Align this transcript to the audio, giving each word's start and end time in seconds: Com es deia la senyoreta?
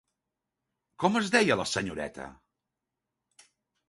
Com 1.03 1.17
es 1.19 1.29
deia 1.35 1.57
la 1.61 1.65
senyoreta? 1.71 2.25